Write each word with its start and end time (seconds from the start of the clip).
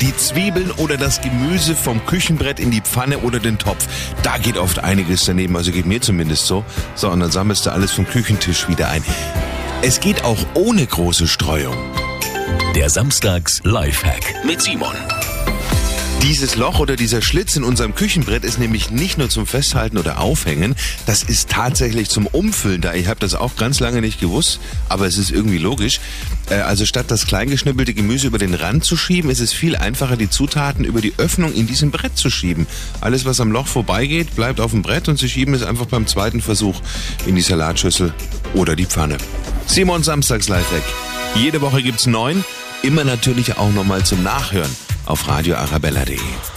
die 0.00 0.16
Zwiebeln 0.16 0.70
oder 0.72 0.96
das 0.96 1.20
Gemüse 1.20 1.74
vom 1.74 2.04
Küchenbrett 2.06 2.60
in 2.60 2.70
die 2.70 2.80
Pfanne 2.80 3.18
oder 3.18 3.40
den 3.40 3.58
Topf. 3.58 3.86
Da 4.22 4.38
geht 4.38 4.56
oft 4.56 4.78
einiges 4.78 5.24
daneben, 5.24 5.56
also 5.56 5.72
geht 5.72 5.86
mir 5.86 6.00
zumindest 6.00 6.46
so. 6.46 6.64
So, 6.94 7.10
und 7.10 7.20
dann 7.20 7.30
sammelst 7.30 7.66
du 7.66 7.70
alles 7.70 7.92
vom 7.92 8.06
Küchentisch 8.06 8.68
wieder 8.68 8.88
ein. 8.88 9.02
Es 9.82 10.00
geht 10.00 10.24
auch 10.24 10.38
ohne 10.54 10.86
große 10.86 11.26
Streuung. 11.26 11.76
Der 12.74 12.90
Samstags 12.90 13.60
Lifehack 13.64 14.44
mit 14.44 14.60
Simon. 14.60 14.94
Dieses 16.28 16.56
Loch 16.56 16.78
oder 16.78 16.96
dieser 16.96 17.22
Schlitz 17.22 17.56
in 17.56 17.64
unserem 17.64 17.94
Küchenbrett 17.94 18.44
ist 18.44 18.58
nämlich 18.58 18.90
nicht 18.90 19.16
nur 19.16 19.30
zum 19.30 19.46
Festhalten 19.46 19.96
oder 19.96 20.20
Aufhängen, 20.20 20.76
das 21.06 21.22
ist 21.22 21.48
tatsächlich 21.48 22.10
zum 22.10 22.26
Umfüllen 22.26 22.82
da. 22.82 22.92
Ich 22.92 23.06
habe 23.06 23.18
das 23.18 23.34
auch 23.34 23.56
ganz 23.56 23.80
lange 23.80 24.02
nicht 24.02 24.20
gewusst, 24.20 24.60
aber 24.90 25.06
es 25.06 25.16
ist 25.16 25.30
irgendwie 25.30 25.56
logisch. 25.56 26.00
Äh, 26.50 26.56
also 26.56 26.84
statt 26.84 27.06
das 27.08 27.26
kleingeschnippelte 27.26 27.94
Gemüse 27.94 28.26
über 28.26 28.36
den 28.36 28.52
Rand 28.52 28.84
zu 28.84 28.94
schieben, 28.94 29.30
ist 29.30 29.40
es 29.40 29.54
viel 29.54 29.74
einfacher, 29.74 30.18
die 30.18 30.28
Zutaten 30.28 30.84
über 30.84 31.00
die 31.00 31.14
Öffnung 31.16 31.54
in 31.54 31.66
diesem 31.66 31.90
Brett 31.90 32.18
zu 32.18 32.28
schieben. 32.28 32.66
Alles, 33.00 33.24
was 33.24 33.40
am 33.40 33.50
Loch 33.50 33.66
vorbeigeht, 33.66 34.36
bleibt 34.36 34.60
auf 34.60 34.72
dem 34.72 34.82
Brett 34.82 35.08
und 35.08 35.18
Sie 35.18 35.30
schieben 35.30 35.54
es 35.54 35.62
einfach 35.62 35.86
beim 35.86 36.06
zweiten 36.06 36.42
Versuch 36.42 36.78
in 37.24 37.36
die 37.36 37.42
Salatschüssel 37.42 38.12
oder 38.52 38.76
die 38.76 38.84
Pfanne. 38.84 39.16
Simon 39.66 40.02
Samstags 40.02 40.50
Lifehack. 40.50 40.84
Jede 41.36 41.62
Woche 41.62 41.82
gibt's 41.82 42.04
neun, 42.04 42.44
immer 42.82 43.04
natürlich 43.04 43.56
auch 43.56 43.72
nochmal 43.72 44.04
zum 44.04 44.22
Nachhören 44.22 44.68
auf 45.08 45.26
radioarabella.de. 45.26 46.48